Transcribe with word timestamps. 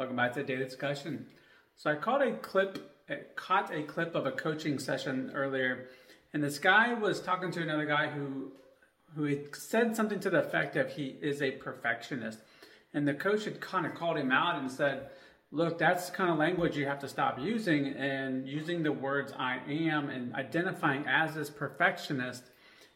Welcome 0.00 0.16
back 0.16 0.32
to 0.32 0.42
Daily 0.42 0.64
Discussion. 0.64 1.26
So 1.76 1.90
I 1.90 1.94
caught 1.94 2.26
a 2.26 2.32
clip, 2.32 2.78
eh, 3.10 3.16
caught 3.36 3.70
a 3.70 3.82
clip 3.82 4.14
of 4.14 4.24
a 4.24 4.32
coaching 4.32 4.78
session 4.78 5.30
earlier, 5.34 5.88
and 6.32 6.42
this 6.42 6.58
guy 6.58 6.94
was 6.94 7.20
talking 7.20 7.50
to 7.50 7.60
another 7.60 7.84
guy 7.84 8.08
who 8.08 8.52
who 9.14 9.24
had 9.24 9.54
said 9.54 9.94
something 9.94 10.18
to 10.20 10.30
the 10.30 10.38
effect 10.38 10.74
of 10.76 10.90
he 10.90 11.18
is 11.20 11.42
a 11.42 11.50
perfectionist, 11.50 12.38
and 12.94 13.06
the 13.06 13.12
coach 13.12 13.44
had 13.44 13.60
kind 13.60 13.84
of 13.84 13.94
called 13.94 14.16
him 14.16 14.32
out 14.32 14.58
and 14.58 14.72
said, 14.72 15.10
"Look, 15.50 15.76
that's 15.76 16.08
kind 16.08 16.30
of 16.30 16.38
language 16.38 16.78
you 16.78 16.86
have 16.86 17.00
to 17.00 17.08
stop 17.08 17.38
using, 17.38 17.88
and 17.88 18.48
using 18.48 18.82
the 18.82 18.92
words 18.92 19.34
I 19.36 19.58
am 19.68 20.08
and 20.08 20.34
identifying 20.34 21.06
as 21.06 21.34
this 21.34 21.50
perfectionist 21.50 22.44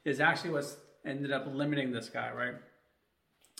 is 0.06 0.20
actually 0.20 0.52
what's 0.52 0.78
ended 1.04 1.32
up 1.32 1.44
limiting 1.52 1.92
this 1.92 2.08
guy, 2.08 2.32
right?" 2.32 2.54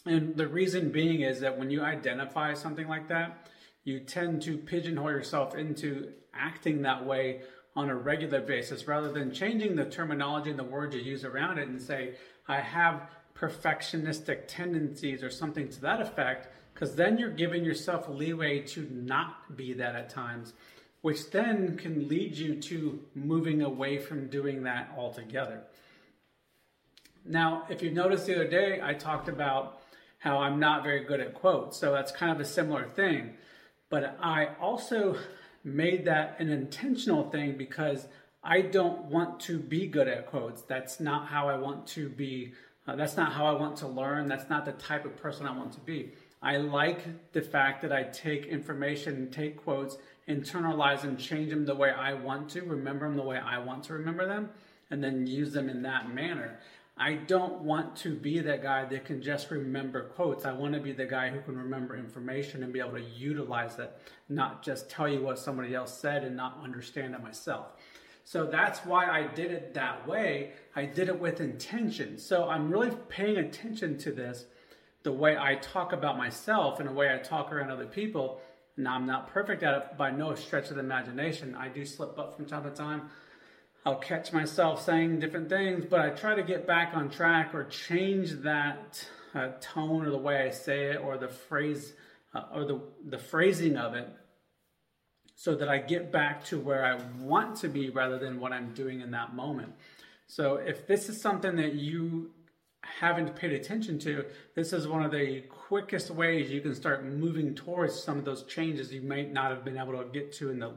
And 0.07 0.37
the 0.37 0.47
reason 0.47 0.91
being 0.91 1.23
is 1.23 1.41
that 1.41 1.59
when 1.59 1.71
you 1.71 1.83
identify 1.83 2.55
something 2.55 2.89
like 2.89 3.09
that, 3.09 3.49
you 3.85 4.01
tend 4.01 4.43
to 4.43 4.59
pigeonhole 4.59 5.11
yourself 5.11 5.55
into 5.55 6.13
acting 6.35 6.83
that 6.83 7.05
way 7.05 7.43
on 7.77 7.91
a 7.91 7.95
regular 7.95 8.41
basis 8.41 8.87
rather 8.87 9.11
than 9.11 9.33
changing 9.33 9.77
the 9.77 9.85
terminology 9.85 10.51
and 10.51 10.59
the 10.59 10.65
words 10.65 10.95
you 10.95 11.01
use 11.01 11.25
around 11.25 11.59
it 11.59 11.69
and 11.69 11.81
say, 11.81 12.15
I 12.47 12.61
have 12.61 13.11
perfectionistic 13.35 14.43
tendencies 14.47 15.23
or 15.23 15.31
something 15.31 15.69
to 15.69 15.81
that 15.81 16.01
effect, 16.01 16.49
because 16.73 16.95
then 16.95 17.19
you're 17.19 17.31
giving 17.31 17.65
yourself 17.65 18.09
leeway 18.09 18.61
to 18.61 18.89
not 18.93 19.57
be 19.57 19.73
that 19.75 19.97
at 19.97 20.09
times, 20.09 20.53
which 21.03 21.31
then 21.31 21.77
can 21.77 22.09
lead 22.09 22.37
you 22.37 22.61
to 22.61 23.01
moving 23.15 23.63
away 23.63 23.99
from 23.99 24.29
doing 24.29 24.63
that 24.63 24.93
altogether. 24.97 25.63
Now, 27.25 27.65
if 27.69 27.83
you 27.83 27.91
noticed 27.91 28.27
the 28.27 28.37
other 28.37 28.49
day, 28.49 28.81
I 28.83 28.95
talked 28.95 29.29
about 29.29 29.81
how 30.25 30.39
I'm 30.39 30.59
not 30.59 30.83
very 30.83 31.05
good 31.05 31.21
at 31.21 31.35
quotes. 31.35 31.77
So 31.77 31.93
that's 31.93 32.11
kind 32.11 32.33
of 32.33 32.41
a 32.41 32.47
similar 32.47 32.89
thing. 32.89 33.35
But 33.91 34.17
I 34.23 34.49
also 34.59 35.19
made 35.63 36.07
that 36.07 36.37
an 36.41 36.49
intentional 36.49 37.31
thing 37.31 37.59
because 37.59 38.07
I 38.43 38.63
don't 38.63 39.03
want 39.03 39.39
to 39.41 39.59
be 39.59 39.87
good 39.87 40.09
at 40.09 40.27
quotes. 40.27 40.63
That's 40.63 40.99
not 40.99 41.29
how 41.29 41.51
I 41.51 41.59
want 41.59 41.87
to 41.89 42.09
be. 42.09 42.55
Uh, 42.87 42.97
that's 42.97 43.19
not 43.19 43.33
how 43.33 43.45
I 43.45 43.53
want 43.53 43.77
to 43.79 43.87
learn. 43.87 44.27
That's 44.27 44.49
not 44.49 44.65
the 44.65 44.73
type 44.73 45.05
of 45.05 45.15
person 45.19 45.47
I 45.47 45.55
want 45.55 45.73
to 45.75 45.81
be. 45.81 46.13
I 46.43 46.57
like 46.57 47.33
the 47.33 47.43
fact 47.43 47.83
that 47.83 47.93
I 47.93 48.05
take 48.05 48.47
information, 48.47 49.15
and 49.17 49.33
take 49.33 49.63
quotes, 49.63 49.99
internalize 50.27 51.05
and 51.05 51.19
change 51.19 51.51
them 51.51 51.67
the 51.67 51.75
way 51.75 51.91
I 51.91 52.15
want 52.15 52.49
to, 52.51 52.63
remember 52.63 53.07
them 53.07 53.17
the 53.17 53.23
way 53.23 53.39
I 53.39 53.59
want 53.59 53.85
to 53.85 53.93
remember 53.93 54.27
them, 54.27 54.51
and 54.91 55.05
then 55.05 55.27
use 55.27 55.53
them 55.53 55.69
in 55.69 55.83
that 55.83 56.15
manner. 56.15 56.59
I 56.97 57.15
don't 57.15 57.63
want 57.63 57.97
to 57.97 58.15
be 58.15 58.39
that 58.39 58.63
guy 58.63 58.85
that 58.85 59.05
can 59.05 59.21
just 59.21 59.51
remember 59.51 60.05
quotes. 60.05 60.45
I 60.45 60.53
want 60.53 60.75
to 60.75 60.81
be 60.81 60.93
the 60.93 61.07
guy 61.07 61.29
who 61.29 61.41
can 61.41 61.57
remember 61.57 61.97
information 61.97 62.63
and 62.63 62.73
be 62.73 62.79
able 62.79 62.93
to 62.93 63.03
utilize 63.03 63.81
it, 63.81 63.93
not 64.29 64.63
just 64.63 64.89
tell 64.89 65.09
you 65.09 65.21
what 65.21 65.41
somebody 65.41 65.75
else 65.75 65.93
said 65.93 66.23
and 66.23 66.37
not 66.37 66.61
understand 66.63 67.15
it 67.15 67.23
myself. 67.23 67.67
So 68.23 68.47
that's 68.47 68.79
why 68.81 69.11
I 69.11 69.27
did 69.27 69.51
it 69.51 69.75
that 69.75 70.07
way. 70.07 70.53
I 70.77 70.85
did 70.85 71.09
it 71.09 71.19
with 71.19 71.41
intention. 71.41 72.17
So 72.17 72.49
I'm 72.49 72.71
really 72.71 72.97
paying 73.09 73.39
attention 73.39 73.99
to 73.99 74.13
this, 74.13 74.47
the 75.03 75.13
way 75.13 75.37
I 75.37 75.57
talk 75.57 75.93
about 75.93 76.17
myself 76.17 76.79
and 76.79 76.89
the 76.89 76.93
way 76.93 77.13
I 77.13 77.19
talk 77.19 77.53
around 77.53 77.71
other 77.71 77.87
people. 77.87 78.41
Now, 78.77 78.95
I'm 78.95 79.07
not 79.07 79.29
perfect 79.29 79.63
at 79.63 79.75
it 79.75 79.99
by 79.99 80.11
no 80.11 80.35
stretch 80.35 80.71
of 80.71 80.77
the 80.77 80.81
imagination. 80.81 81.55
I 81.55 81.69
do 81.69 81.85
slip 81.85 82.19
up 82.19 82.37
from 82.37 82.47
time 82.47 82.65
to 82.65 82.71
time. 82.71 83.11
I'll 83.87 83.97
catch 83.97 84.33
myself 84.33 84.83
saying 84.83 85.21
different 85.21 85.51
things, 85.51 85.85
but 85.85 86.01
I 86.01 86.09
try 86.09 86.35
to 86.35 86.43
get 86.43 86.67
back 86.67 86.93
on 86.95 87.11
track 87.11 87.55
or 87.55 87.65
change 87.65 88.31
that 88.43 89.07
uh, 89.35 89.51
tone 89.61 90.07
or 90.07 90.11
the 90.11 90.17
way 90.17 90.39
I 90.39 90.51
say 90.51 90.93
it 90.93 91.01
or 91.03 91.19
the 91.19 91.29
phrase 91.29 91.93
uh, 92.35 92.45
or 92.55 92.65
the, 92.65 92.81
the 93.07 93.19
phrasing 93.19 93.77
of 93.77 93.95
it 93.95 94.09
so 95.35 95.55
that 95.57 95.69
I 95.69 95.79
get 95.79 96.11
back 96.11 96.45
to 96.47 96.59
where 96.59 96.83
I 96.83 96.99
want 97.21 97.57
to 97.57 97.69
be 97.69 97.91
rather 97.91 98.19
than 98.19 98.41
what 98.41 98.53
I'm 98.53 98.73
doing 98.73 99.03
in 99.03 99.11
that 99.11 99.35
moment. 99.35 99.75
So 100.29 100.57
if 100.57 100.87
this 100.87 101.11
is 101.11 101.21
something 101.21 101.57
that 101.57 101.75
you 101.75 102.31
haven't 102.81 103.37
paid 103.37 103.53
attention 103.53 103.99
to, 104.01 104.25
this 104.55 104.73
is 104.73 104.89
one 104.89 105.05
of 105.05 105.11
the 105.11 105.43
quickest 105.43 106.11
ways 106.11 106.51
you 106.51 106.63
can 106.63 106.75
start 106.75 107.05
moving 107.05 107.55
towards 107.55 108.03
some 108.03 108.19
of 108.19 108.25
those 108.25 108.45
changes 108.45 108.95
you 108.95 109.03
might 109.03 109.31
not 109.31 109.51
have 109.51 109.63
been 109.63 109.77
able 109.77 109.99
to 109.99 110.09
get 110.11 110.33
to 110.35 110.51
in 110.51 110.59
the 110.59 110.73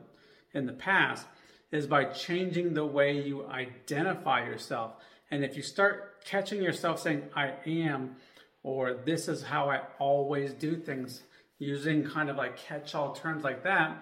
in 0.53 0.65
the 0.65 0.73
past 0.73 1.25
is 1.71 1.87
by 1.87 2.05
changing 2.05 2.73
the 2.73 2.85
way 2.85 3.19
you 3.19 3.45
identify 3.47 4.45
yourself. 4.45 4.93
And 5.31 5.43
if 5.43 5.57
you 5.57 5.63
start 5.63 6.23
catching 6.25 6.61
yourself 6.61 7.01
saying, 7.01 7.23
I 7.35 7.53
am, 7.65 8.15
or 8.63 8.93
this 8.93 9.27
is 9.27 9.43
how 9.43 9.69
I 9.69 9.81
always 9.99 10.53
do 10.53 10.77
things, 10.77 11.23
using 11.59 12.03
kind 12.03 12.29
of 12.29 12.37
like 12.37 12.57
catch 12.57 12.95
all 12.95 13.13
terms 13.13 13.43
like 13.43 13.63
that, 13.63 13.97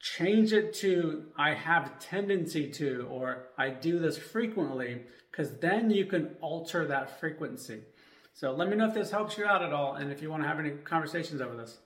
change 0.00 0.52
it 0.52 0.74
to 0.74 1.24
I 1.36 1.54
have 1.54 1.98
tendency 1.98 2.70
to, 2.72 3.08
or 3.10 3.48
I 3.56 3.70
do 3.70 3.98
this 3.98 4.18
frequently, 4.18 5.02
because 5.30 5.58
then 5.58 5.90
you 5.90 6.04
can 6.04 6.36
alter 6.40 6.86
that 6.86 7.18
frequency. 7.18 7.80
So 8.34 8.52
let 8.52 8.68
me 8.68 8.76
know 8.76 8.88
if 8.88 8.94
this 8.94 9.10
helps 9.10 9.38
you 9.38 9.46
out 9.46 9.62
at 9.62 9.72
all 9.72 9.94
and 9.94 10.12
if 10.12 10.20
you 10.20 10.28
want 10.28 10.42
to 10.42 10.48
have 10.48 10.58
any 10.58 10.70
conversations 10.70 11.40
over 11.40 11.56
this. 11.56 11.78